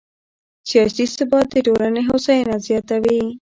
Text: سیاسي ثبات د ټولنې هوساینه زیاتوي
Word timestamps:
سیاسي 0.69 1.05
ثبات 1.15 1.47
د 1.51 1.55
ټولنې 1.67 2.01
هوساینه 2.09 2.55
زیاتوي 2.67 3.21